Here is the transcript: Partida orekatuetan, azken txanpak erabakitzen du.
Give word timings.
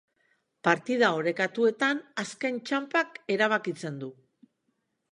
Partida 0.67 1.09
orekatuetan, 1.17 2.03
azken 2.25 2.59
txanpak 2.71 3.23
erabakitzen 3.37 4.05
du. 4.07 4.15